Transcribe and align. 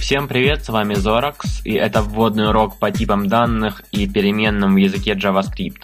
Всем 0.00 0.28
привет, 0.28 0.64
с 0.64 0.70
вами 0.70 0.94
Zorax, 0.94 1.62
и 1.64 1.74
это 1.74 2.00
вводный 2.00 2.48
урок 2.48 2.78
по 2.78 2.90
типам 2.90 3.28
данных 3.28 3.82
и 3.92 4.08
переменным 4.08 4.74
в 4.74 4.78
языке 4.78 5.12
JavaScript. 5.12 5.82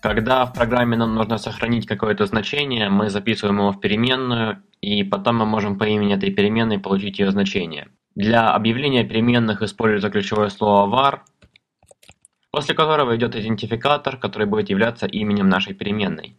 Когда 0.00 0.46
в 0.46 0.54
программе 0.54 0.96
нам 0.96 1.14
нужно 1.14 1.36
сохранить 1.36 1.86
какое-то 1.86 2.24
значение, 2.24 2.88
мы 2.88 3.10
записываем 3.10 3.58
его 3.58 3.72
в 3.72 3.78
переменную, 3.78 4.62
и 4.80 5.04
потом 5.04 5.36
мы 5.36 5.46
можем 5.46 5.78
по 5.78 5.84
имени 5.84 6.14
этой 6.14 6.30
переменной 6.30 6.78
получить 6.78 7.18
ее 7.18 7.30
значение. 7.30 7.88
Для 8.14 8.54
объявления 8.54 9.04
переменных 9.04 9.60
используется 9.60 10.08
ключевое 10.10 10.48
слово 10.48 10.90
var, 10.90 11.20
после 12.52 12.74
которого 12.74 13.16
идет 13.16 13.34
идентификатор, 13.34 14.18
который 14.18 14.46
будет 14.46 14.68
являться 14.68 15.06
именем 15.06 15.48
нашей 15.48 15.74
переменной. 15.74 16.36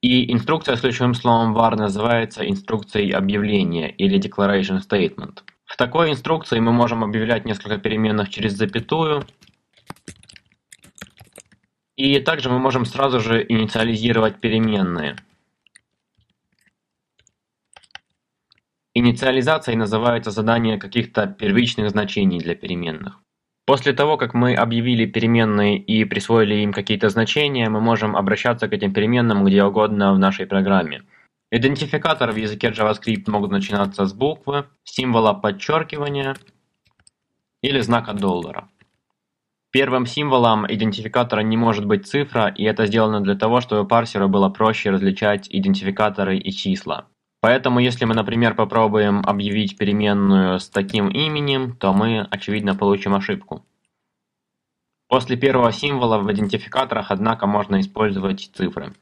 И 0.00 0.32
инструкция 0.32 0.76
с 0.76 0.80
ключевым 0.80 1.14
словом 1.14 1.54
var 1.54 1.76
называется 1.76 2.48
инструкцией 2.48 3.10
объявления 3.10 3.90
или 3.90 4.20
declaration 4.20 4.78
statement. 4.78 5.40
В 5.64 5.76
такой 5.76 6.12
инструкции 6.12 6.60
мы 6.60 6.72
можем 6.72 7.02
объявлять 7.02 7.44
несколько 7.44 7.78
переменных 7.78 8.30
через 8.30 8.52
запятую. 8.52 9.26
И 11.96 12.20
также 12.20 12.48
мы 12.48 12.60
можем 12.60 12.84
сразу 12.84 13.18
же 13.18 13.44
инициализировать 13.46 14.40
переменные. 14.40 15.16
Инициализацией 18.94 19.76
называется 19.76 20.30
задание 20.30 20.78
каких-то 20.78 21.26
первичных 21.26 21.90
значений 21.90 22.38
для 22.38 22.54
переменных. 22.54 23.20
После 23.68 23.92
того, 23.92 24.16
как 24.16 24.32
мы 24.32 24.54
объявили 24.54 25.04
переменные 25.04 25.76
и 25.76 26.02
присвоили 26.06 26.54
им 26.54 26.72
какие-то 26.72 27.10
значения, 27.10 27.68
мы 27.68 27.82
можем 27.82 28.16
обращаться 28.16 28.66
к 28.66 28.72
этим 28.72 28.94
переменным 28.94 29.44
где 29.44 29.62
угодно 29.62 30.14
в 30.14 30.18
нашей 30.18 30.46
программе. 30.46 31.02
Идентификаторы 31.50 32.32
в 32.32 32.36
языке 32.36 32.68
JavaScript 32.68 33.24
могут 33.26 33.50
начинаться 33.50 34.06
с 34.06 34.14
буквы, 34.14 34.64
символа 34.84 35.34
подчеркивания 35.34 36.34
или 37.60 37.80
знака 37.80 38.14
доллара. 38.14 38.70
Первым 39.70 40.06
символом 40.06 40.64
идентификатора 40.66 41.42
не 41.42 41.58
может 41.58 41.84
быть 41.84 42.06
цифра, 42.06 42.48
и 42.48 42.64
это 42.64 42.86
сделано 42.86 43.20
для 43.20 43.34
того, 43.34 43.60
чтобы 43.60 43.86
парсеру 43.86 44.30
было 44.30 44.48
проще 44.48 44.88
различать 44.88 45.46
идентификаторы 45.50 46.38
и 46.38 46.52
числа. 46.52 47.06
Поэтому, 47.40 47.78
если 47.78 48.04
мы, 48.04 48.14
например, 48.14 48.54
попробуем 48.54 49.22
объявить 49.24 49.78
переменную 49.78 50.58
с 50.58 50.68
таким 50.68 51.08
именем, 51.08 51.76
то 51.76 51.92
мы, 51.92 52.26
очевидно, 52.30 52.74
получим 52.74 53.14
ошибку. 53.14 53.64
После 55.06 55.36
первого 55.36 55.72
символа 55.72 56.18
в 56.18 56.30
идентификаторах, 56.32 57.10
однако, 57.10 57.46
можно 57.46 57.80
использовать 57.80 58.50
цифры. 58.54 58.92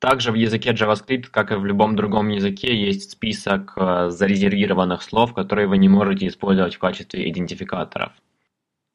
Также 0.00 0.32
в 0.32 0.34
языке 0.34 0.72
JavaScript, 0.72 1.28
как 1.30 1.50
и 1.50 1.54
в 1.54 1.64
любом 1.64 1.96
другом 1.96 2.28
языке, 2.28 2.76
есть 2.76 3.12
список 3.12 3.72
э, 3.76 4.10
зарезервированных 4.10 5.02
слов, 5.02 5.32
которые 5.32 5.68
вы 5.68 5.78
не 5.78 5.88
можете 5.88 6.26
использовать 6.26 6.74
в 6.74 6.78
качестве 6.78 7.30
идентификаторов. 7.30 8.12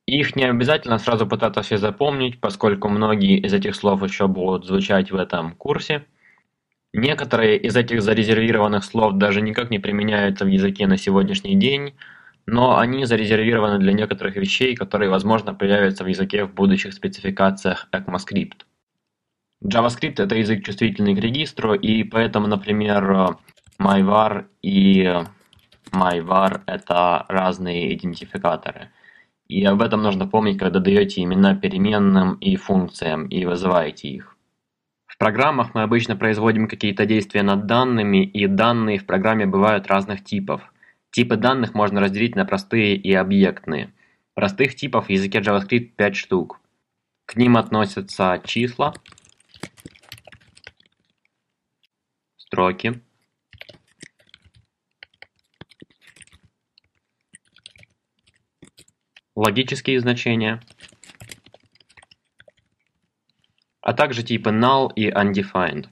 Их 0.06 0.36
не 0.36 0.44
обязательно 0.44 1.00
сразу 1.00 1.26
пытаться 1.26 1.62
все 1.62 1.78
запомнить, 1.78 2.40
поскольку 2.40 2.90
многие 2.90 3.40
из 3.40 3.54
этих 3.54 3.76
слов 3.76 4.04
еще 4.04 4.28
будут 4.28 4.66
звучать 4.66 5.10
в 5.12 5.16
этом 5.16 5.56
курсе– 5.56 6.06
Некоторые 6.98 7.58
из 7.58 7.76
этих 7.76 8.02
зарезервированных 8.02 8.84
слов 8.84 9.14
даже 9.14 9.42
никак 9.42 9.70
не 9.70 9.78
применяются 9.78 10.46
в 10.46 10.48
языке 10.48 10.88
на 10.88 10.98
сегодняшний 10.98 11.54
день, 11.54 11.94
но 12.48 12.80
они 12.80 13.06
зарезервированы 13.06 13.78
для 13.78 13.94
некоторых 13.94 14.36
вещей, 14.36 14.76
которые, 14.76 15.12
возможно, 15.12 15.54
появятся 15.54 16.04
в 16.04 16.08
языке 16.08 16.46
в 16.46 16.56
будущих 16.56 16.94
спецификациях 16.94 17.88
ECMAScript. 17.92 18.66
JavaScript– 19.64 20.16
это 20.18 20.36
язык 20.38 20.66
чувствительный 20.66 21.16
к 21.16 21.20
регистру, 21.20 21.76
и 21.76 22.04
поэтому, 22.04 22.48
например, 22.48 23.38
myvar 23.80 24.46
и 24.64 25.22
myvar– 25.92 26.62
это 26.66 27.26
разные 27.30 27.94
идентификаторы. 27.94 28.90
И 29.48 29.64
об 29.66 29.84
этом 29.84 30.02
нужно 30.02 30.28
помнить, 30.28 30.58
когда 30.58 30.80
даете 30.80 31.22
имена 31.22 31.54
переменным 31.54 32.34
и 32.42 32.56
функциям 32.56 33.28
и 33.28 33.46
вызываете 33.46 34.08
их. 34.08 34.37
Программах 35.18 35.74
мы 35.74 35.82
обычно 35.82 36.16
производим 36.16 36.68
какие-то 36.68 37.08
действия 37.08 37.42
над 37.42 37.66
данными, 37.66 38.24
и 38.24 38.46
данные 38.46 39.00
в 39.00 39.06
программе 39.08 39.48
бывают 39.48 39.88
разных 39.88 40.24
типов. 40.24 40.62
Типы 41.10 41.38
данных 41.38 41.74
можно 41.74 42.00
разделить 42.00 42.36
на 42.36 42.46
простые 42.46 42.96
и 42.96 43.12
объектные. 43.14 43.92
Простых 44.36 44.76
типов 44.76 45.08
в 45.08 45.10
языке 45.10 45.40
JavaScript 45.40 45.94
5 45.96 46.16
штук. 46.16 46.60
К 47.26 47.36
ним 47.36 47.58
относятся 47.58 48.40
числа, 48.46 48.94
строки, 52.38 53.02
логические 59.36 60.00
значения– 60.00 60.62
а 63.88 63.94
также 63.94 64.22
типы 64.22 64.50
null 64.50 64.92
и 64.98 65.10
undefined. 65.10 65.86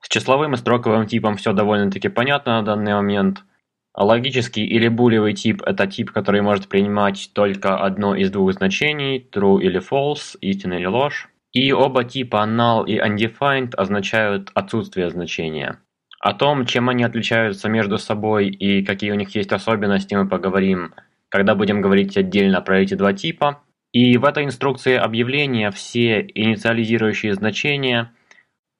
С 0.00 0.08
числовым 0.08 0.54
и 0.54 0.56
строковым 0.56 1.06
типом 1.06 1.36
все 1.36 1.52
довольно-таки 1.52 2.08
понятно 2.08 2.60
на 2.60 2.62
данный 2.62 2.94
момент. 2.94 3.44
А 3.92 4.04
логический 4.04 4.66
или 4.66 4.88
булевый 4.88 5.34
тип– 5.34 5.62
это 5.64 5.86
тип, 5.86 6.10
который 6.10 6.40
может 6.40 6.68
принимать 6.68 7.30
только 7.32 7.78
одно 7.78 8.16
из 8.16 8.32
двух 8.32 8.54
значений– 8.54 9.24
true 9.32 9.62
или 9.62 9.80
false, 9.80 10.36
истина 10.40 10.74
или 10.74 10.86
ложь. 10.86 11.28
И 11.52 11.70
оба 11.70 12.02
типа 12.02 12.44
null 12.44 12.86
и 12.88 12.98
undefined 12.98 13.76
означают 13.76 14.50
отсутствие 14.54 15.10
значения. 15.10 15.78
О 16.18 16.34
том, 16.34 16.66
чем 16.66 16.88
они 16.88 17.04
отличаются 17.04 17.68
между 17.68 17.98
собой 17.98 18.48
и 18.48 18.84
какие 18.84 19.12
у 19.12 19.14
них 19.14 19.32
есть 19.36 19.52
особенности, 19.52 20.14
мы 20.16 20.28
поговорим 20.28 20.92
когда 21.30 21.54
будем 21.54 21.80
говорить 21.80 22.16
отдельно 22.16 22.60
про 22.60 22.80
эти 22.80 22.94
два 22.94 23.12
типа. 23.14 23.62
И 23.92 24.18
в 24.18 24.24
этой 24.24 24.44
инструкции 24.44 24.94
объявления 24.94 25.70
все 25.70 26.20
инициализирующие 26.20 27.34
значения, 27.34 28.12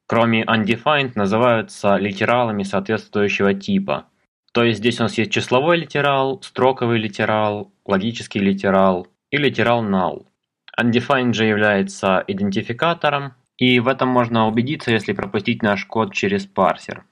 кроме 0.06 0.44
undefined, 0.44 1.12
называются 1.14 1.96
литералами 1.96 2.62
соответствующего 2.62 3.54
типа. 3.54 4.06
То 4.52 4.64
есть 4.64 4.80
здесь 4.80 5.00
у 5.00 5.04
нас 5.04 5.16
есть 5.16 5.30
числовой 5.30 5.78
литерал, 5.78 6.42
строковый 6.42 6.98
литерал, 6.98 7.72
логический 7.86 8.40
литерал 8.40 9.06
и 9.30 9.36
литерал 9.36 9.84
null. 9.84 10.26
Undefined 10.78 11.32
же 11.32 11.44
является 11.44 12.24
идентификатором, 12.26 13.34
и 13.58 13.78
в 13.78 13.88
этом 13.88 14.08
можно 14.08 14.48
убедиться, 14.48 14.90
если 14.90 15.12
пропустить 15.12 15.62
наш 15.62 15.84
код 15.84 16.14
через 16.14 16.46
парсер. 16.46 17.04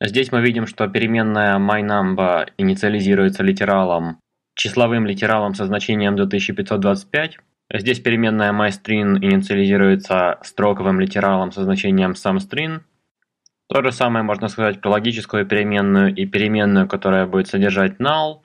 Здесь 0.00 0.30
мы 0.30 0.40
видим, 0.40 0.68
что 0.68 0.86
переменная 0.86 1.58
myNumber 1.58 2.50
инициализируется 2.56 3.42
литералом, 3.42 4.20
числовым 4.54 5.06
литералом 5.06 5.54
со 5.54 5.66
значением 5.66 6.14
2525. 6.14 7.38
Здесь 7.74 7.98
переменная 7.98 8.52
myString 8.52 9.18
инициализируется 9.18 10.38
строковым 10.42 11.00
литералом 11.00 11.50
со 11.50 11.64
значением 11.64 12.12
someString. 12.12 12.80
То 13.68 13.82
же 13.82 13.90
самое 13.90 14.24
можно 14.24 14.48
сказать 14.48 14.80
про 14.80 14.90
логическую 14.90 15.44
переменную 15.44 16.14
и 16.14 16.26
переменную, 16.26 16.86
которая 16.88 17.26
будет 17.26 17.48
содержать 17.48 18.00
null. 18.00 18.42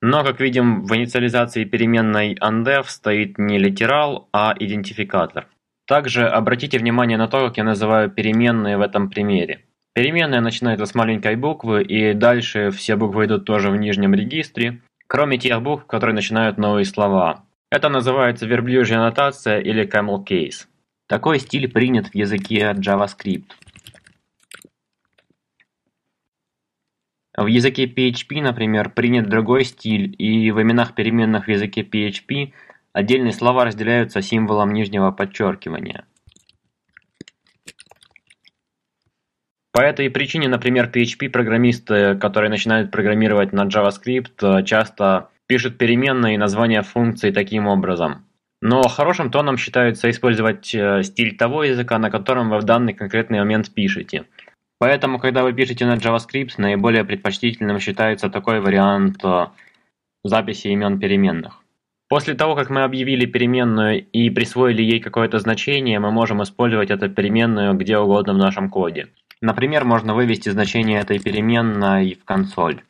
Но, 0.00 0.24
как 0.24 0.40
видим, 0.40 0.84
в 0.84 0.96
инициализации 0.96 1.64
переменной 1.64 2.34
undef 2.34 2.84
стоит 2.86 3.38
не 3.38 3.58
литерал, 3.58 4.28
а 4.32 4.54
идентификатор. 4.58 5.48
Также 5.86 6.28
обратите 6.28 6.78
внимание 6.78 7.18
на 7.18 7.26
то, 7.26 7.46
как 7.46 7.56
я 7.56 7.64
называю 7.64 8.08
переменные 8.08 8.78
в 8.78 8.80
этом 8.80 9.10
примере. 9.10 9.64
Переменная 9.94 10.40
начинается 10.40 10.86
с 10.86 10.94
маленькой 10.94 11.36
буквы, 11.36 11.82
и 11.82 12.14
дальше 12.14 12.70
все 12.70 12.96
буквы 12.96 13.26
идут 13.26 13.44
тоже 13.44 13.70
в 13.70 13.76
нижнем 13.76 14.14
регистре, 14.14 14.80
кроме 15.06 15.36
тех 15.36 15.60
букв, 15.60 15.84
которые 15.84 16.14
начинают 16.14 16.56
новые 16.56 16.86
слова. 16.86 17.44
Это 17.70 17.90
называется 17.90 18.46
верблюжья 18.46 18.98
аннотация 18.98 19.60
или 19.60 19.86
camel 19.86 20.24
case. 20.24 20.66
Такой 21.08 21.38
стиль 21.38 21.70
принят 21.70 22.08
в 22.08 22.14
языке 22.14 22.72
JavaScript. 22.72 23.50
В 27.36 27.46
языке 27.46 27.84
PHP, 27.84 28.40
например, 28.40 28.90
принят 28.90 29.28
другой 29.28 29.64
стиль, 29.64 30.14
и 30.18 30.50
в 30.50 30.62
именах 30.62 30.94
переменных 30.94 31.46
в 31.46 31.50
языке 31.50 31.82
PHP 31.82 32.52
отдельные 32.94 33.32
слова 33.32 33.64
разделяются 33.64 34.22
символом 34.22 34.72
нижнего 34.72 35.10
подчеркивания. 35.10 36.06
По 39.72 39.80
этой 39.80 40.10
причине, 40.10 40.48
например, 40.48 40.90
PHP-программисты, 40.92 42.16
которые 42.16 42.50
начинают 42.50 42.90
программировать 42.90 43.52
на 43.52 43.64
JavaScript, 43.66 44.64
часто 44.64 45.30
пишут 45.46 45.78
переменные 45.78 46.34
и 46.34 46.38
названия 46.38 46.82
функций 46.82 47.32
таким 47.32 47.66
образом. 47.66 48.26
Но 48.60 48.82
хорошим 48.82 49.30
тоном 49.30 49.56
считается 49.56 50.08
использовать 50.08 50.72
э, 50.74 51.02
стиль 51.02 51.36
того 51.36 51.64
языка, 51.64 51.98
на 51.98 52.10
котором 52.10 52.48
вы 52.48 52.58
в 52.58 52.62
данный 52.62 52.94
конкретный 52.94 53.40
момент 53.40 53.74
пишете. 53.74 54.24
Поэтому, 54.78 55.18
когда 55.18 55.42
вы 55.42 55.52
пишете 55.52 55.84
на 55.84 55.94
JavaScript, 55.94 56.52
наиболее 56.58 57.04
предпочтительным 57.04 57.80
считается 57.80 58.30
такой 58.30 58.60
вариант 58.60 59.16
э, 59.24 59.46
записи 60.22 60.68
имен 60.68 61.00
переменных. 61.00 61.62
После 62.08 62.34
того, 62.34 62.54
как 62.54 62.70
мы 62.70 62.84
объявили 62.84 63.26
переменную 63.26 64.04
и 64.04 64.30
присвоили 64.30 64.82
ей 64.82 65.00
какое-то 65.00 65.38
значение, 65.38 65.98
мы 65.98 66.10
можем 66.10 66.42
использовать 66.42 66.90
эту 66.90 67.08
переменную 67.08 67.74
где 67.74 67.98
угодно 67.98 68.34
в 68.34 68.38
нашем 68.38 68.68
коде. 68.68 69.08
Например, 69.42 69.84
можно 69.84 70.14
вывести 70.14 70.50
значение 70.50 71.00
этой 71.00 71.18
переменной 71.18 72.14
в 72.14 72.24
консоль. 72.24 72.84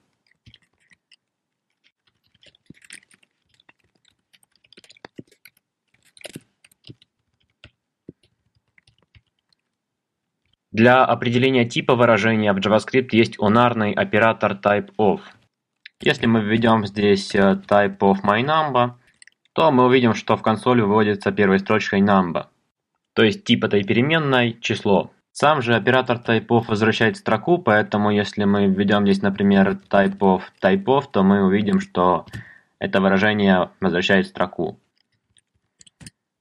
Для 10.71 11.07
определения 11.07 11.65
типа 11.65 11.95
выражения 11.95 12.53
в 12.53 12.59
JavaScript 12.59 13.09
есть 13.13 13.39
унарный 13.39 13.93
оператор 13.95 14.53
typeOf. 14.53 15.21
Если 16.03 16.27
мы 16.27 16.43
введем 16.43 16.87
здесь 16.87 17.35
э, 17.35 17.63
typeOf 17.67 18.19
то 19.55 19.71
мы 19.71 19.87
увидим, 19.87 20.13
что 20.13 20.37
в 20.37 20.43
консоли 20.43 20.83
выводится 20.83 21.33
первой 21.33 21.61
строчкой 21.61 22.03
number, 22.03 22.49
то 23.15 23.23
есть 23.23 23.45
тип 23.45 23.65
этой 23.65 23.85
переменной 23.85 24.59
число. 24.61 25.13
Сам 25.33 25.63
же 25.63 25.75
оператор 25.75 26.19
typeOf 26.19 26.67
возвращает 26.69 27.17
строку, 27.17 27.57
поэтому 27.57 28.11
если 28.11 28.45
мы 28.45 28.67
введем 28.67 29.05
здесь, 29.05 29.23
например, 29.23 29.79
typeOf 29.91 30.43
typeOf, 30.61 31.05
то 31.11 31.23
мы 31.23 31.43
увидим, 31.43 31.81
что 31.81 32.27
это 32.79 33.01
выражение 33.01 33.71
возвращает 33.81 34.27
строку. 34.27 34.79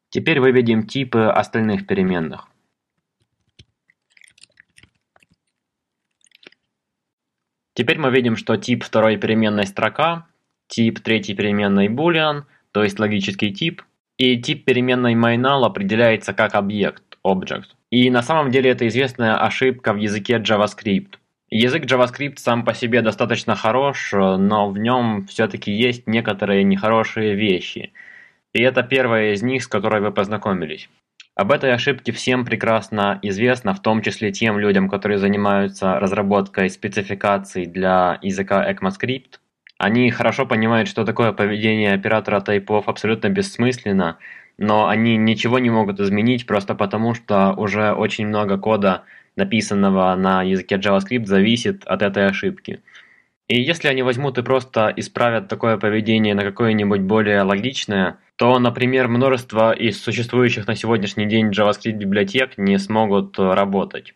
Теперь 0.09 0.41
выведем 0.41 0.85
типы 0.85 1.27
остальных 1.27 1.87
переменных. 1.87 2.49
Теперь 7.73 7.97
мы 7.97 8.11
видим, 8.11 8.35
что 8.35 8.57
тип 8.57 8.83
второй 8.83 9.15
переменной 9.15 9.65
строка, 9.65 10.27
тип 10.67 10.99
третьей 10.99 11.35
переменной 11.35 11.87
boolean, 11.87 12.43
то 12.73 12.83
есть 12.83 12.99
логический 12.99 13.53
тип, 13.53 13.83
и 14.17 14.39
тип 14.41 14.65
переменной 14.65 15.15
myNull 15.15 15.65
определяется 15.65 16.33
как 16.33 16.55
объект, 16.55 17.10
object. 17.25 17.65
И 17.89 18.09
на 18.09 18.21
самом 18.21 18.51
деле 18.51 18.71
это 18.71 18.87
известная 18.87 19.37
ошибка 19.37 19.93
в 19.93 19.97
языке 19.97 20.37
JavaScript. 20.37 21.15
Язык 21.49 21.83
JavaScript 21.83 22.37
сам 22.37 22.63
по 22.63 22.73
себе 22.73 23.01
достаточно 23.01 23.55
хорош, 23.55 24.11
но 24.13 24.69
в 24.69 24.77
нем 24.77 25.27
все-таки 25.27 25.71
есть 25.71 26.07
некоторые 26.07 26.63
нехорошие 26.63 27.35
вещи. 27.35 27.91
И 28.53 28.61
это 28.61 28.83
первая 28.83 29.33
из 29.33 29.41
них, 29.41 29.63
с 29.63 29.67
которой 29.67 30.01
вы 30.01 30.11
познакомились. 30.11 30.89
Об 31.35 31.51
этой 31.51 31.73
ошибке 31.73 32.11
всем 32.11 32.45
прекрасно 32.45 33.19
известно, 33.21 33.73
в 33.73 33.81
том 33.81 34.01
числе 34.01 34.31
тем 34.31 34.59
людям, 34.59 34.89
которые 34.89 35.17
занимаются 35.17 35.99
разработкой 35.99 36.69
спецификаций 36.69 37.65
для 37.65 38.19
языка 38.21 38.69
ECMAScript. 38.69 39.39
Они 39.77 40.11
хорошо 40.11 40.45
понимают, 40.45 40.87
что 40.87 41.05
такое 41.05 41.31
поведение 41.31 41.93
оператора 41.93 42.41
тайпов 42.41 42.87
абсолютно 42.87 43.29
бессмысленно, 43.29 44.19
но 44.57 44.87
они 44.87 45.17
ничего 45.17 45.59
не 45.59 45.69
могут 45.69 45.99
изменить 45.99 46.45
просто 46.45 46.75
потому, 46.75 47.13
что 47.13 47.53
уже 47.53 47.93
очень 47.93 48.27
много 48.27 48.57
кода, 48.57 49.03
написанного 49.35 50.15
на 50.15 50.43
языке 50.43 50.75
JavaScript, 50.75 51.25
зависит 51.25 51.83
от 51.85 52.01
этой 52.01 52.27
ошибки. 52.27 52.81
И 53.47 53.61
если 53.61 53.89
они 53.89 54.01
возьмут 54.01 54.37
и 54.37 54.43
просто 54.43 54.93
исправят 54.95 55.49
такое 55.49 55.77
поведение 55.77 56.35
на 56.35 56.43
какое-нибудь 56.43 57.01
более 57.01 57.41
логичное, 57.41 58.17
то, 58.37 58.57
например, 58.59 59.07
множество 59.07 59.73
из 59.73 60.01
существующих 60.01 60.67
на 60.67 60.75
сегодняшний 60.75 61.25
день 61.25 61.49
JavaScript 61.49 61.97
библиотек 61.97 62.57
не 62.57 62.79
смогут 62.79 63.37
работать. 63.37 64.13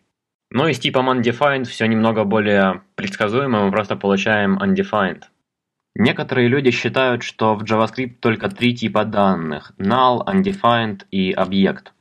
Ну 0.50 0.68
и 0.68 0.72
с 0.72 0.78
типом 0.78 1.10
undefined 1.10 1.64
все 1.64 1.86
немного 1.86 2.24
более 2.24 2.82
предсказуемо, 2.94 3.66
мы 3.66 3.70
просто 3.70 3.96
получаем 3.96 4.58
undefined. 4.58 5.24
Некоторые 5.98 6.48
люди 6.48 6.70
считают, 6.72 7.22
что 7.22 7.54
в 7.54 7.62
JavaScript 7.62 8.16
только 8.20 8.50
три 8.50 8.76
типа 8.76 9.06
данных– 9.06 9.72
null, 9.78 10.26
undefined 10.26 11.06
и 11.10 11.32
объект. 11.32 11.94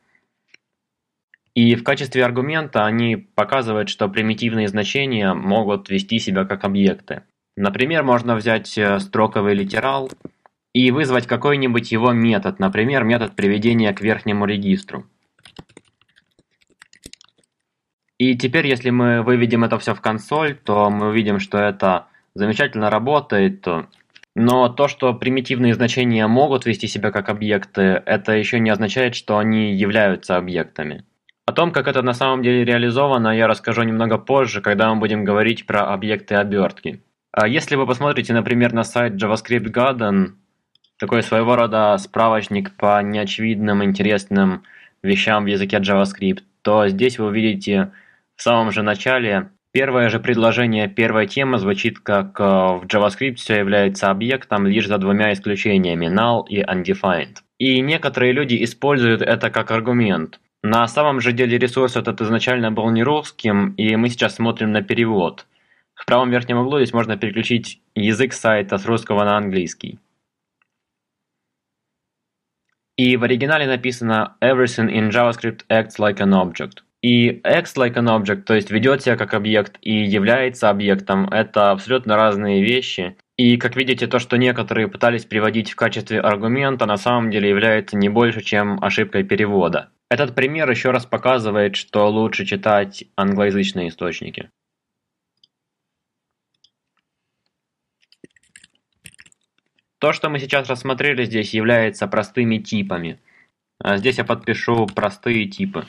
И 1.53 1.75
в 1.75 1.83
качестве 1.85 2.25
аргумента 2.25 2.85
они 2.85 3.15
показывают, 3.15 3.87
что 3.87 4.09
примитивные 4.09 4.67
значения 4.67 5.33
могут 5.33 5.89
вести 5.89 6.19
себя 6.19 6.43
как 6.43 6.65
объекты. 6.65 7.23
Например, 7.55 8.03
можно 8.03 8.35
взять 8.35 8.77
э, 8.77 8.99
строковый 8.99 9.53
литерал 9.53 10.11
и 10.73 10.91
вызвать 10.91 11.25
какой-нибудь 11.25 11.89
его 11.93 12.11
метод, 12.11 12.59
например, 12.59 13.05
метод 13.05 13.33
приведения 13.33 13.93
к 13.93 14.01
верхнему 14.01 14.45
регистру. 14.45 15.05
И 18.17 18.35
теперь, 18.37 18.67
если 18.67 18.89
мы 18.89 19.21
выведем 19.21 19.63
это 19.63 19.79
все 19.79 19.95
в 19.95 20.01
консоль, 20.01 20.55
то 20.55 20.89
мы 20.89 21.07
увидим, 21.07 21.39
что 21.39 21.57
это 21.57 22.07
замечательно 22.35 22.89
работает. 22.89 23.65
Но 24.35 24.69
то, 24.69 24.87
что 24.87 25.13
примитивные 25.13 25.73
значения 25.73 26.27
могут 26.27 26.65
вести 26.65 26.87
себя 26.87 27.11
как 27.11 27.29
объекты, 27.29 28.03
это 28.05 28.33
еще 28.33 28.59
не 28.59 28.69
означает, 28.69 29.15
что 29.15 29.37
они 29.37 29.73
являются 29.73 30.35
объектами. 30.35 31.05
О 31.45 31.53
том, 31.53 31.71
как 31.71 31.87
это 31.87 32.01
на 32.01 32.13
самом 32.13 32.43
деле 32.43 32.65
реализовано, 32.65 33.29
я 33.35 33.47
расскажу 33.47 33.83
немного 33.83 34.17
позже, 34.17 34.61
когда 34.61 34.93
мы 34.93 34.99
будем 34.99 35.23
говорить 35.23 35.65
про 35.65 35.93
объекты 35.93 36.35
обертки. 36.35 37.01
А 37.31 37.47
если 37.47 37.75
вы 37.75 37.85
посмотрите, 37.85 38.33
например, 38.33 38.73
на 38.73 38.83
сайт 38.83 39.13
JavaScript 39.13 39.71
Garden, 39.71 40.33
такой 40.97 41.21
своего 41.21 41.55
рода 41.55 41.97
справочник 41.97 42.75
по 42.75 43.01
неочевидным 43.01 43.83
интересным 43.83 44.63
вещам 45.03 45.43
в 45.43 45.47
языке 45.47 45.77
JavaScript, 45.77 46.39
то 46.61 46.87
здесь 46.87 47.19
вы 47.19 47.27
увидите 47.27 47.91
в 48.35 48.41
самом 48.41 48.71
же 48.71 48.81
начале 48.81 49.49
первое 49.75 50.09
же 50.09 50.19
предложение 50.19 50.87
первой 50.87 51.27
темы 51.27 51.59
звучит 51.59 51.99
как 51.99 52.39
э, 52.39 52.43
в 52.43 52.85
JavaScript 52.85 53.35
все 53.35 53.59
является 53.59 54.09
объектом 54.09 54.65
лишь 54.65 54.87
за 54.87 54.97
двумя 54.97 55.33
исключениями 55.33 56.07
null 56.07 56.47
и 56.47 56.63
undefined. 56.63 57.37
И 57.59 57.81
некоторые 57.81 58.31
люди 58.31 58.63
используют 58.63 59.21
это 59.21 59.51
как 59.51 59.69
аргумент– 59.71 60.39
на 60.67 60.87
самом 60.87 61.21
же 61.21 61.31
деле 61.31 61.59
ресурс 61.59 61.95
этот 61.95 62.21
изначально 62.21 62.71
был 62.71 62.89
не 62.89 63.03
русским, 63.03 63.75
и 63.75 63.95
мы 63.97 64.09
сейчас 64.09 64.37
смотрим 64.37 64.71
на 64.71 64.81
перевод. 64.81 65.45
В 65.93 66.07
правом 66.07 66.31
верхнем 66.31 66.57
углу 66.57 66.79
здесь 66.79 66.91
можно 66.91 67.17
переключить 67.17 67.83
язык 67.93 68.33
сайта 68.33 68.79
с 68.79 68.85
русского 68.87 69.23
на 69.25 69.37
английский. 69.37 69.99
И 72.97 73.15
в 73.15 73.23
оригинале 73.23 73.67
написано 73.67 74.37
«Everything 74.41 74.89
in 74.89 75.11
JavaScript 75.11 75.67
acts 75.69 75.99
like 75.99 76.17
an 76.17 76.33
object». 76.33 76.84
И 77.05 77.39
acts 77.43 77.75
like 77.75 77.93
an 77.97 78.07
object, 78.07 78.45
то 78.45 78.55
есть 78.55 78.71
ведет 78.71 79.03
себя 79.03 79.15
как 79.15 79.35
объект 79.35 79.77
и 79.83 79.93
является 79.93 80.71
объектом, 80.71 81.27
это 81.27 81.69
абсолютно 81.69 82.15
разные 82.15 82.63
вещи. 82.63 83.15
И, 83.37 83.57
как 83.57 83.75
видите, 83.75 84.07
то, 84.07 84.17
что 84.17 84.37
некоторые 84.37 84.87
пытались 84.87 85.23
приводить 85.23 85.69
в 85.69 85.75
качестве 85.75 86.19
аргумента, 86.19 86.87
на 86.87 86.97
самом 86.97 87.29
деле 87.29 87.47
является 87.47 87.95
не 87.95 88.09
больше, 88.09 88.41
чем 88.41 88.83
ошибкой 88.83 89.23
перевода. 89.23 89.91
Этот 90.09 90.33
пример 90.33 90.67
еще 90.67 90.89
раз 90.89 91.05
показывает, 91.05 91.75
что 91.75 92.09
лучше 92.09 92.43
читать 92.43 93.03
англоязычные 93.15 93.89
источники. 93.89 94.49
То, 99.99 100.11
что 100.11 100.29
мы 100.29 100.39
сейчас 100.39 100.67
рассмотрели 100.67 101.23
здесь, 101.25 101.53
является 101.53 102.07
простыми 102.07 102.57
типами. 102.57 103.19
А 103.77 103.97
здесь 103.97 104.17
я 104.17 104.23
подпишу 104.23 104.87
простые 104.87 105.45
типы. 105.45 105.85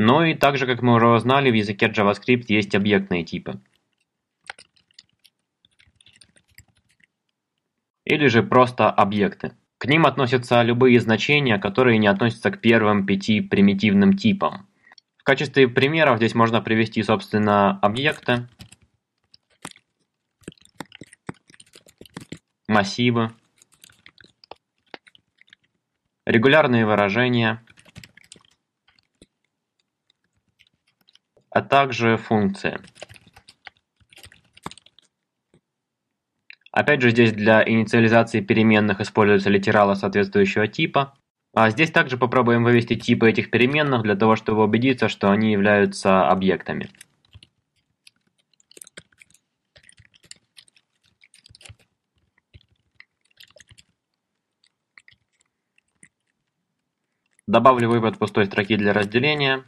Ну 0.00 0.22
и 0.22 0.34
также, 0.34 0.66
как 0.66 0.80
мы 0.80 0.94
уже 0.94 1.08
узнали, 1.08 1.50
в 1.50 1.54
языке 1.54 1.86
JavaScript 1.86 2.44
есть 2.46 2.76
объектные 2.76 3.24
типы. 3.24 3.60
Или 8.04 8.28
же 8.28 8.44
просто 8.44 8.88
объекты. 8.88 9.52
К 9.78 9.86
ним 9.86 10.06
относятся 10.06 10.62
любые 10.62 11.00
значения, 11.00 11.58
которые 11.58 11.98
не 11.98 12.06
относятся 12.06 12.52
к 12.52 12.60
первым 12.60 13.06
пяти 13.06 13.40
примитивным 13.40 14.16
типам. 14.16 14.68
В 15.18 15.24
качестве 15.24 15.66
примеров 15.66 16.18
здесь 16.18 16.34
можно 16.34 16.62
привести, 16.62 17.02
собственно, 17.02 17.78
объекты, 17.80 18.48
массивы, 22.68 23.32
регулярные 26.24 26.86
выражения, 26.86 27.64
а 31.58 31.62
также 31.62 32.16
функции. 32.16 32.78
Опять 36.70 37.02
же, 37.02 37.10
здесь 37.10 37.32
для 37.32 37.68
инициализации 37.68 38.40
переменных 38.40 39.00
используются 39.00 39.50
литералы 39.50 39.96
соответствующего 39.96 40.68
типа. 40.68 41.14
А 41.54 41.70
здесь 41.70 41.90
также 41.90 42.16
попробуем 42.16 42.62
вывести 42.62 42.94
типы 42.94 43.28
этих 43.28 43.50
переменных 43.50 44.02
для 44.02 44.14
того, 44.14 44.36
чтобы 44.36 44.62
убедиться, 44.62 45.08
что 45.08 45.32
они 45.32 45.50
являются 45.50 46.28
объектами. 46.28 46.90
Добавлю 57.48 57.88
вывод 57.88 58.16
пустой 58.18 58.46
строки 58.46 58.76
для 58.76 58.92
разделения. 58.92 59.64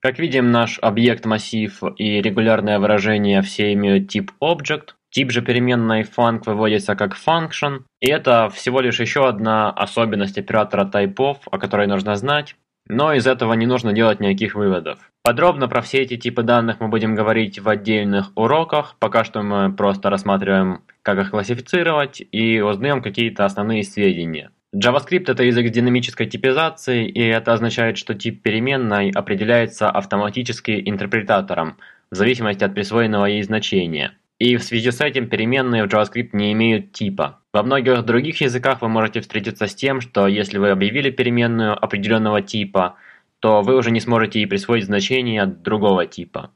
Как 0.00 0.20
видим, 0.20 0.52
наш 0.52 0.78
объект, 0.80 1.24
массив 1.26 1.82
и 1.96 2.22
регулярное 2.22 2.78
выражение 2.78 3.42
все 3.42 3.72
имеют 3.72 4.08
тип 4.08 4.30
Object. 4.40 4.90
Тип 5.10 5.32
же 5.32 5.42
переменной 5.42 6.02
func 6.02 6.42
выводится 6.46 6.94
как 6.94 7.16
function, 7.16 7.84
и 8.00 8.08
это 8.08 8.48
всего 8.50 8.80
лишь 8.80 9.00
еще 9.00 9.26
одна 9.26 9.70
особенность 9.70 10.38
оператора 10.38 10.84
typeof, 10.84 11.38
о 11.50 11.58
которой 11.58 11.86
нужно 11.86 12.14
знать, 12.14 12.54
но 12.86 13.12
из 13.12 13.26
этого 13.26 13.54
не 13.54 13.66
нужно 13.66 13.92
делать 13.92 14.20
никаких 14.20 14.54
выводов. 14.54 14.98
Подробно 15.22 15.66
про 15.66 15.80
все 15.80 15.98
эти 16.02 16.16
типы 16.16 16.42
данных 16.42 16.80
мы 16.80 16.88
будем 16.88 17.14
говорить 17.14 17.58
в 17.58 17.68
отдельных 17.68 18.30
уроках, 18.34 18.96
пока 18.98 19.24
что 19.24 19.42
мы 19.42 19.72
просто 19.72 20.10
рассматриваем, 20.10 20.82
как 21.02 21.18
их 21.18 21.30
классифицировать 21.30 22.22
и 22.30 22.60
узнаем 22.60 23.02
какие-то 23.02 23.44
основные 23.44 23.82
сведения. 23.82 24.52
JavaScript– 24.76 25.24
это 25.28 25.44
язык 25.44 25.70
динамической 25.70 26.26
типизацией, 26.26 27.08
и 27.08 27.22
это 27.22 27.54
означает, 27.54 27.96
что 27.96 28.14
тип 28.14 28.42
переменной 28.42 29.10
определяется 29.10 29.90
автоматически 29.90 30.82
интерпретатором, 30.84 31.78
в 32.10 32.16
зависимости 32.16 32.64
от 32.64 32.74
присвоенного 32.74 33.26
ей 33.26 33.42
значения. 33.42 34.18
И 34.38 34.56
в 34.56 34.62
связи 34.62 34.90
с 34.90 35.00
этим 35.00 35.28
переменные 35.28 35.84
в 35.84 35.88
JavaScript 35.92 36.30
не 36.32 36.52
имеют 36.52 36.92
типа. 36.92 37.40
Во 37.52 37.62
многих 37.62 38.04
других 38.04 38.42
языках 38.42 38.82
вы 38.82 38.88
можете 38.88 39.20
встретиться 39.20 39.66
с 39.66 39.74
тем, 39.74 40.02
что 40.02 40.28
если 40.28 40.58
вы 40.58 40.68
объявили 40.68 41.10
переменную 41.10 41.72
определенного 41.72 42.42
типа, 42.42 42.96
то 43.40 43.62
вы 43.62 43.74
уже 43.74 43.90
не 43.90 44.00
сможете 44.00 44.40
ей 44.40 44.46
присвоить 44.46 44.84
значение 44.84 45.46
другого 45.46 46.06
типа. 46.06 46.52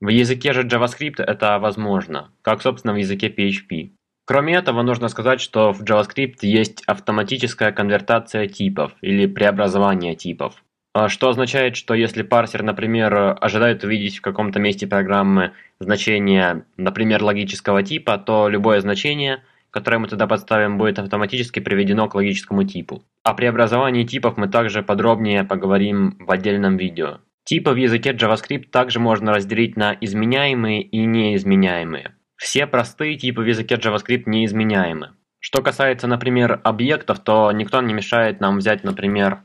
В 0.00 0.08
языке 0.08 0.52
же 0.52 0.62
JavaScript 0.62 1.22
это 1.22 1.58
возможно, 1.58 2.30
как 2.42 2.62
собственно 2.62 2.92
в 2.92 2.98
языке 2.98 3.28
PHP. 3.28 3.92
Кроме 4.28 4.56
этого, 4.56 4.82
нужно 4.82 5.08
сказать, 5.08 5.40
что 5.40 5.72
в 5.72 5.80
JavaScript 5.80 6.40
есть 6.42 6.82
автоматическая 6.86 7.72
конвертация 7.72 8.46
типов 8.46 8.92
или 9.00 9.24
преобразование 9.24 10.16
типов. 10.16 10.62
А 10.92 11.08
что 11.08 11.30
означает, 11.30 11.76
что 11.76 11.94
если 11.94 12.20
парсер, 12.20 12.62
например, 12.62 13.38
ожидает 13.40 13.84
увидеть 13.84 14.18
в 14.18 14.20
каком-то 14.20 14.58
месте 14.58 14.86
программы 14.86 15.52
значение, 15.80 16.66
например, 16.76 17.22
логического 17.22 17.82
типа, 17.82 18.18
то 18.18 18.50
любое 18.50 18.82
значение, 18.82 19.42
которое 19.70 19.96
мы 19.96 20.08
туда 20.08 20.26
подставим, 20.26 20.76
будет 20.76 20.98
автоматически 20.98 21.60
приведено 21.60 22.06
к 22.06 22.14
логическому 22.14 22.64
типу. 22.64 23.02
О 23.22 23.32
преобразовании 23.32 24.04
типов 24.04 24.36
мы 24.36 24.48
также 24.48 24.82
подробнее 24.82 25.44
поговорим 25.44 26.18
в 26.18 26.30
отдельном 26.30 26.76
видео. 26.76 27.20
Типы 27.44 27.70
в 27.70 27.76
языке 27.76 28.10
JavaScript 28.10 28.68
также 28.70 29.00
можно 29.00 29.32
разделить 29.32 29.78
на 29.78 29.96
изменяемые 29.98 30.82
и 30.82 31.06
неизменяемые. 31.06 32.12
Все 32.38 32.68
простые 32.68 33.18
типы 33.18 33.42
в 33.42 33.46
языке 33.46 33.74
JavaScript 33.74 34.22
неизменяемы. 34.26 35.10
Что 35.40 35.60
касается, 35.60 36.06
например, 36.06 36.60
объектов, 36.62 37.18
то 37.18 37.50
никто 37.50 37.82
не 37.82 37.92
мешает 37.92 38.40
нам 38.40 38.58
взять, 38.58 38.84
например, 38.84 39.42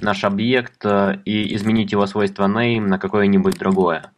наш 0.00 0.22
объект 0.22 0.84
э, 0.84 1.20
и 1.24 1.54
изменить 1.56 1.90
его 1.90 2.06
свойство 2.06 2.46
name 2.46 2.86
на 2.86 3.00
какое-нибудь 3.00 3.58
другое. 3.58 4.12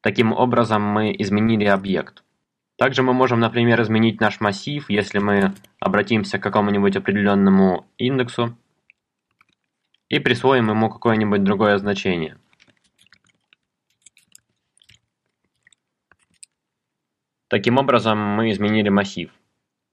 Таким 0.00 0.32
образом 0.32 0.82
мы 0.82 1.14
изменили 1.16 1.66
объект. 1.66 2.24
Также 2.76 3.04
мы 3.04 3.12
можем, 3.12 3.38
например, 3.38 3.80
изменить 3.82 4.20
наш 4.20 4.40
массив, 4.40 4.90
если 4.90 5.20
мы 5.20 5.54
обратимся 5.78 6.40
к 6.40 6.42
какому-нибудь 6.42 6.96
определенному 6.96 7.86
индексу 7.98 8.58
и 10.08 10.18
присвоим 10.18 10.70
ему 10.70 10.90
какое-нибудь 10.90 11.44
другое 11.44 11.78
значение. 11.78 12.36
Таким 17.52 17.76
образом, 17.76 18.16
мы 18.18 18.50
изменили 18.50 18.88
массив. 18.88 19.28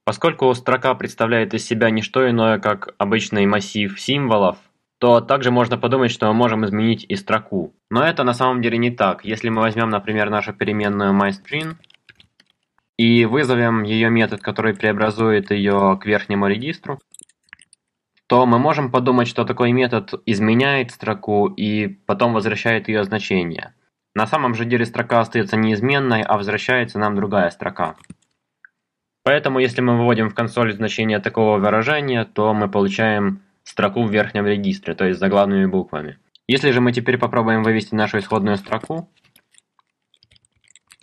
Поскольку 0.06 0.54
строка 0.54 0.94
представляет 0.94 1.52
из 1.52 1.62
себя 1.62 1.90
не 1.90 2.00
что 2.00 2.26
иное, 2.26 2.58
как 2.58 2.94
обычный 2.96 3.44
массив 3.44 4.00
символов, 4.00 4.56
то 4.98 5.20
также 5.20 5.50
можно 5.50 5.76
подумать, 5.76 6.10
что 6.10 6.26
мы 6.28 6.32
можем 6.32 6.64
изменить 6.64 7.04
и 7.06 7.16
строку. 7.16 7.74
Но 7.90 8.02
это 8.02 8.24
на 8.24 8.32
самом 8.32 8.62
деле 8.62 8.78
не 8.78 8.90
так. 8.90 9.26
Если 9.26 9.50
мы 9.50 9.60
возьмем, 9.60 9.90
например, 9.90 10.30
нашу 10.30 10.54
переменную 10.54 11.12
myString 11.12 11.74
и 12.96 13.26
вызовем 13.26 13.82
ее 13.82 14.08
метод, 14.08 14.40
который 14.40 14.72
преобразует 14.72 15.50
ее 15.50 15.98
к 16.00 16.06
верхнему 16.06 16.46
регистру, 16.46 16.98
то 18.26 18.46
мы 18.46 18.58
можем 18.58 18.90
подумать, 18.90 19.28
что 19.28 19.44
такой 19.44 19.72
метод 19.72 20.14
изменяет 20.24 20.92
строку 20.92 21.48
и 21.48 21.88
потом 21.88 22.32
возвращает 22.32 22.88
ее 22.88 23.04
значение. 23.04 23.74
На 24.14 24.26
самом 24.26 24.54
же 24.54 24.64
деле 24.64 24.84
строка 24.84 25.20
остается 25.20 25.56
неизменной, 25.56 26.22
а 26.22 26.36
возвращается 26.36 26.98
нам 26.98 27.14
другая 27.14 27.50
строка. 27.50 27.96
Поэтому 29.22 29.58
если 29.58 29.80
мы 29.80 29.96
выводим 29.96 30.30
в 30.30 30.34
консоль 30.34 30.72
значение 30.72 31.20
такого 31.20 31.58
выражения, 31.58 32.24
то 32.24 32.52
мы 32.54 32.68
получаем 32.68 33.42
строку 33.62 34.02
в 34.04 34.10
верхнем 34.10 34.46
регистре, 34.46 34.94
то 34.94 35.04
есть 35.04 35.20
заглавными 35.20 35.66
буквами. 35.66 36.18
Если 36.48 36.72
же 36.72 36.80
мы 36.80 36.92
теперь 36.92 37.18
попробуем 37.18 37.62
вывести 37.62 37.94
нашу 37.94 38.18
исходную 38.18 38.56
строку, 38.56 39.08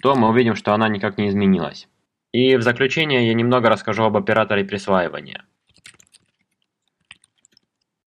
то 0.01 0.15
мы 0.15 0.29
увидим, 0.29 0.55
что 0.55 0.73
она 0.73 0.89
никак 0.89 1.17
не 1.17 1.29
изменилась. 1.29 1.87
И 2.33 2.57
в 2.57 2.61
заключение 2.61 3.27
я 3.27 3.33
немного 3.33 3.69
расскажу 3.69 4.03
об 4.03 4.17
операторе 4.17 4.65
присваивания. 4.65 5.45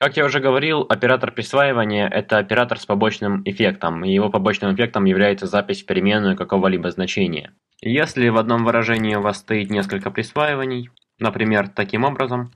Как 0.00 0.16
я 0.16 0.25
уже 0.25 0.40
говорил, 0.40 0.87
оператор 0.88 1.30
присваивания– 1.30 2.09
это 2.11 2.38
оператор 2.38 2.80
с 2.80 2.87
побочным 2.87 3.42
эффектом, 3.45 4.02
и 4.02 4.11
его 4.11 4.30
побочным 4.30 4.75
эффектом 4.75 5.04
является 5.04 5.47
запись 5.47 5.83
в 5.83 5.87
переменную 5.87 6.38
какого-либо 6.38 6.90
значения. 6.90 7.52
Если 7.83 8.30
в 8.30 8.38
одном 8.38 8.64
выражении 8.64 9.14
у 9.14 9.21
вас 9.21 9.40
стоит 9.40 9.69
несколько 9.69 10.11
присваиваний, 10.11 10.88
например, 11.19 11.69
таким 11.69 12.04
образом, 12.04 12.50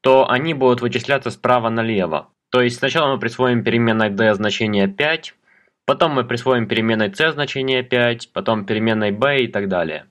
то 0.00 0.30
они 0.30 0.54
будут 0.54 0.80
вычисляться 0.80 1.30
справа 1.30 1.68
налево. 1.68 2.30
То 2.50 2.62
есть 2.62 2.78
сначала 2.78 3.12
мы 3.12 3.20
присвоим 3.20 3.62
переменной 3.62 4.08
d 4.08 4.32
значение 4.32 4.88
5, 4.88 5.34
потом 5.84 6.12
мы 6.12 6.24
присвоим 6.24 6.66
переменной 6.66 7.14
c 7.14 7.32
значение 7.32 7.82
5, 7.82 8.32
потом 8.32 8.64
переменной 8.64 9.10
b 9.10 9.40
и 9.40 9.48
так 9.48 9.68
далее. 9.68 10.06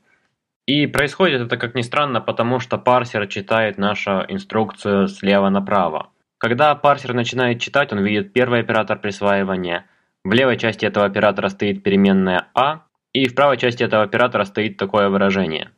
И 0.68 0.86
происходит 0.86 1.42
это, 1.42 1.56
как 1.56 1.76
ни 1.76 1.82
странно, 1.82 2.20
потому 2.20 2.60
что 2.60 2.78
парсер 2.78 3.26
читает 3.28 3.78
нашу 3.78 4.26
инструкцию 4.28 5.08
слева 5.08 5.50
направо. 5.50 6.10
Когда 6.38 6.76
парсер 6.76 7.14
начинает 7.14 7.62
читать, 7.62 7.94
он 7.94 8.04
видит 8.04 8.34
первый 8.34 8.60
оператор 8.60 9.00
присваивания. 9.00 9.86
В 10.26 10.34
левой 10.34 10.58
части 10.58 10.86
этого 10.86 11.06
оператора 11.06 11.48
стоит 11.48 11.84
переменная 11.84 12.48
а, 12.54 12.84
и 13.14 13.28
в 13.28 13.34
правой 13.34 13.58
части 13.58 13.82
этого 13.82 14.04
оператора 14.04 14.44
стоит 14.44 14.76
такое 14.76 15.08
выражение. 15.08 15.72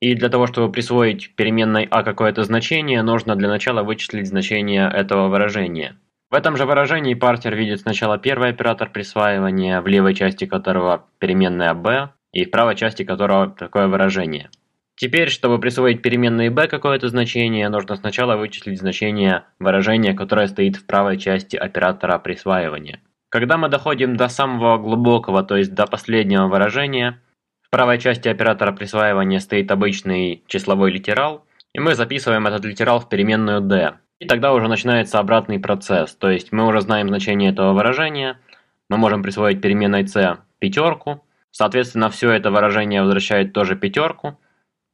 И 0.00 0.14
для 0.14 0.28
того, 0.28 0.46
чтобы 0.46 0.70
присвоить 0.70 1.34
переменной 1.34 1.88
а 1.90 2.04
какое-то 2.04 2.44
значение, 2.44 3.02
нужно 3.02 3.34
для 3.34 3.48
начала 3.48 3.82
вычислить 3.82 4.28
значение 4.28 4.88
этого 4.88 5.26
выражения. 5.26 5.96
В 6.30 6.34
этом 6.34 6.56
же 6.56 6.66
выражении 6.66 7.14
парсер 7.14 7.56
видит 7.56 7.80
сначала 7.80 8.16
первый 8.16 8.50
оператор 8.50 8.90
присваивания, 8.90 9.80
в 9.80 9.88
левой 9.88 10.14
части 10.14 10.46
которого 10.46 11.06
переменная 11.18 11.74
b, 11.74 12.10
и 12.38 12.44
в 12.44 12.50
правой 12.50 12.76
части 12.76 13.04
которого 13.04 13.50
такое 13.50 13.88
выражение. 13.88 14.50
Теперь, 14.96 15.30
чтобы 15.30 15.60
присвоить 15.60 16.02
переменной 16.02 16.48
b 16.48 16.66
какое-то 16.66 17.08
значение, 17.08 17.68
нужно 17.68 17.94
сначала 17.96 18.36
вычислить 18.36 18.80
значение 18.80 19.44
выражения, 19.60 20.12
которое 20.12 20.48
стоит 20.48 20.76
в 20.76 20.86
правой 20.86 21.18
части 21.18 21.56
оператора 21.56 22.18
присваивания. 22.18 23.00
Когда 23.28 23.58
мы 23.58 23.68
доходим 23.68 24.16
до 24.16 24.28
самого 24.28 24.78
глубокого, 24.78 25.44
то 25.44 25.56
есть 25.56 25.74
до 25.74 25.86
последнего 25.86 26.48
выражения, 26.48 27.20
в 27.62 27.70
правой 27.70 27.98
части 27.98 28.26
оператора 28.28 28.72
присваивания 28.72 29.38
стоит 29.38 29.70
обычный 29.70 30.42
числовой 30.46 30.90
литерал, 30.90 31.44
и 31.74 31.80
мы 31.80 31.94
записываем 31.94 32.46
этот 32.46 32.64
литерал 32.64 32.98
в 32.98 33.08
переменную 33.08 33.60
d. 33.60 33.94
И 34.18 34.26
тогда 34.26 34.52
уже 34.52 34.66
начинается 34.66 35.20
обратный 35.20 35.60
процесс, 35.60 36.14
то 36.16 36.28
есть 36.28 36.50
мы 36.50 36.66
уже 36.66 36.80
знаем 36.80 37.08
значение 37.08 37.52
этого 37.52 37.72
выражения, 37.72 38.40
мы 38.88 38.96
можем 38.96 39.22
присвоить 39.22 39.60
переменной 39.60 40.08
c 40.08 40.38
пятерку, 40.58 41.22
Соответственно, 41.50 42.10
все 42.10 42.30
это 42.30 42.50
выражение 42.50 43.02
возвращает 43.02 43.52
тоже 43.52 43.76
пятерку, 43.76 44.38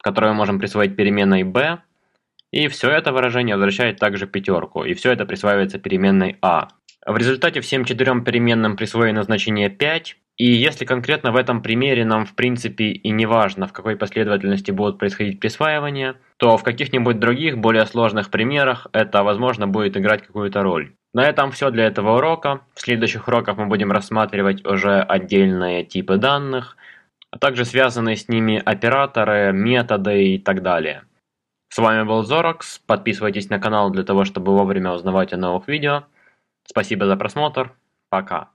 которую 0.02 0.32
мы 0.32 0.38
можем 0.38 0.58
присвоить 0.58 0.96
переменной 0.96 1.42
b, 1.42 1.78
и 2.52 2.68
все 2.68 2.90
это 2.90 3.12
выражение 3.12 3.56
возвращает 3.56 3.98
также 3.98 4.26
пятерку, 4.26 4.84
и 4.84 4.94
все 4.94 5.12
это 5.12 5.26
присваивается 5.26 5.78
переменной 5.78 6.36
a. 6.40 6.68
В 7.04 7.16
результате 7.16 7.60
всем 7.60 7.84
четырем 7.84 8.24
переменным 8.24 8.76
присвоено 8.76 9.22
значение 9.24 9.68
5, 9.68 10.16
и 10.36 10.46
если 10.46 10.84
конкретно 10.84 11.32
в 11.32 11.36
этом 11.36 11.62
примере 11.62 12.04
нам 12.04 12.26
в 12.26 12.34
принципе 12.34 12.86
и 12.92 13.10
не 13.10 13.26
важно, 13.26 13.66
в 13.66 13.72
какой 13.72 13.96
последовательности 13.96 14.70
будут 14.70 14.98
происходить 14.98 15.38
присваивания, 15.38 16.16
то 16.38 16.56
в 16.56 16.62
каких-нибудь 16.62 17.20
других, 17.20 17.58
более 17.58 17.86
сложных 17.86 18.30
примерах 18.30 18.86
это, 18.92 19.22
возможно, 19.22 19.66
будет 19.66 19.96
играть 19.96 20.26
какую-то 20.26 20.62
роль. 20.62 20.94
На 21.14 21.28
этом 21.28 21.52
все 21.52 21.70
для 21.70 21.86
этого 21.86 22.16
урока. 22.16 22.60
В 22.74 22.80
следующих 22.80 23.28
уроках 23.28 23.56
мы 23.56 23.66
будем 23.66 23.92
рассматривать 23.92 24.66
уже 24.66 25.00
отдельные 25.00 25.84
типы 25.84 26.16
данных, 26.16 26.76
а 27.30 27.38
также 27.38 27.64
связанные 27.64 28.16
с 28.16 28.28
ними 28.28 28.60
операторы, 28.62 29.52
методы 29.52 30.34
и 30.34 30.38
так 30.38 30.62
далее. 30.62 31.04
С 31.68 31.78
вами 31.78 32.02
был 32.02 32.24
Зорокс. 32.24 32.80
Подписывайтесь 32.80 33.48
на 33.48 33.60
канал 33.60 33.90
для 33.90 34.02
того, 34.02 34.24
чтобы 34.24 34.52
вовремя 34.52 34.92
узнавать 34.92 35.32
о 35.32 35.36
новых 35.36 35.68
видео. 35.68 36.04
Спасибо 36.64 37.06
за 37.06 37.16
просмотр. 37.16 37.72
Пока. 38.08 38.50